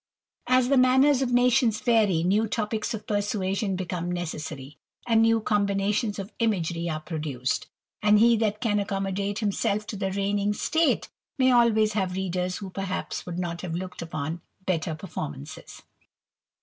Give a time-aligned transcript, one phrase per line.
[0.49, 6.17] ■^s th6 manners of nations vary, new topicks of persuasion ^^come necessary, and new combinations
[6.17, 7.67] of imagery are ^^oduced;
[8.01, 12.71] and he that can accommodate himself to the ^^igning taste, may always have readers who
[12.71, 15.83] perhaps would ^Ot have looked upon better performances.